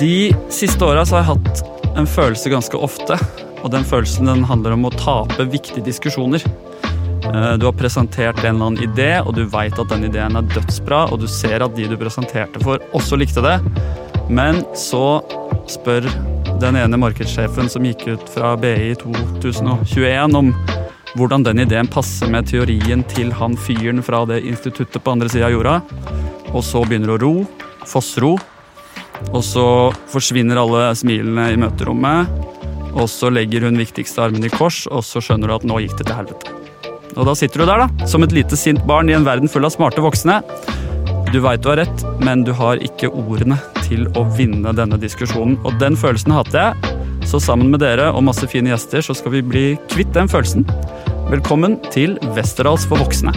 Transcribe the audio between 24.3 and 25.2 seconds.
det instituttet på